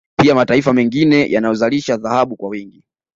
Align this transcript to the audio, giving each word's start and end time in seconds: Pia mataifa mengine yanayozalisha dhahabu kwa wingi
Pia 0.19 0.35
mataifa 0.35 0.73
mengine 0.73 1.31
yanayozalisha 1.31 1.97
dhahabu 1.97 2.35
kwa 2.35 2.49
wingi 2.49 2.83